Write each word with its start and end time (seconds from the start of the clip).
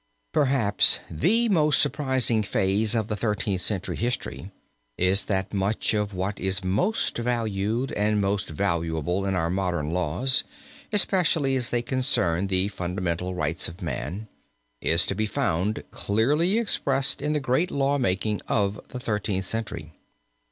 Perhaps 0.33 0.99
the 1.11 1.47
most 1.49 1.79
surprising 1.79 2.41
phase 2.41 2.95
of 2.95 3.07
Thirteenth 3.07 3.61
Century 3.61 3.95
history 3.95 4.49
is 4.97 5.25
that 5.25 5.53
much 5.53 5.93
of 5.93 6.11
what 6.11 6.39
is 6.39 6.63
most 6.63 7.19
valued 7.19 7.91
and 7.91 8.19
most 8.19 8.49
valuable 8.49 9.27
in 9.27 9.35
our 9.35 9.51
modern 9.51 9.91
laws, 9.93 10.43
especially 10.91 11.55
as 11.55 11.69
they 11.69 11.83
concern 11.83 12.47
the 12.47 12.67
fundamental 12.69 13.35
rights 13.35 13.67
of 13.67 13.79
man, 13.83 14.27
is 14.81 15.05
to 15.05 15.13
be 15.13 15.27
found 15.27 15.83
clearly 15.91 16.57
expressed 16.57 17.21
in 17.21 17.33
the 17.33 17.39
great 17.39 17.69
lawmaking 17.69 18.41
of 18.47 18.81
the 18.87 18.99
Thirteenth 18.99 19.45
Century. 19.45 19.91